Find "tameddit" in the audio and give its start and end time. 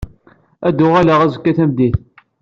1.57-1.97